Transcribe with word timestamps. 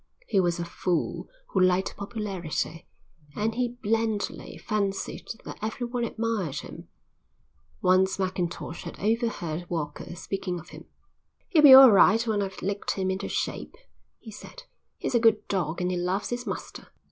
He 0.25 0.39
was 0.39 0.59
a 0.59 0.65
fool 0.65 1.27
who 1.49 1.59
liked 1.59 1.95
popularity, 1.95 2.87
and 3.35 3.53
he 3.53 3.77
blandly 3.83 4.57
fancied 4.57 5.27
that 5.45 5.59
everyone 5.61 6.05
admired 6.05 6.61
him. 6.61 6.87
Once 7.83 8.17
Mackintosh 8.17 8.81
had 8.81 8.99
overheard 8.99 9.67
Walker 9.69 10.15
speaking 10.15 10.59
of 10.59 10.69
him. 10.69 10.85
"He'll 11.49 11.61
be 11.61 11.75
all 11.75 11.91
right 11.91 12.25
when 12.25 12.41
I've 12.41 12.63
licked 12.63 12.93
him 12.95 13.11
into 13.11 13.29
shape," 13.29 13.75
he 14.17 14.31
said. 14.31 14.63
"He's 14.97 15.13
a 15.13 15.19
good 15.19 15.47
dog 15.47 15.81
and 15.81 15.91
he 15.91 15.97
loves 15.97 16.29
his 16.31 16.47
master." 16.47 16.87